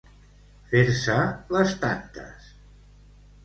[0.71, 1.19] Fer-se
[1.59, 2.51] les tantes.